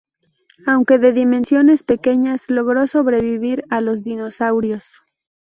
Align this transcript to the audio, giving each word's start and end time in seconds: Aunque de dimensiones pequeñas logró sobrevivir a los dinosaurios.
Aunque 0.65 0.97
de 0.97 1.13
dimensiones 1.13 1.83
pequeñas 1.83 2.49
logró 2.49 2.87
sobrevivir 2.87 3.65
a 3.69 3.81
los 3.81 4.03
dinosaurios. 4.03 4.99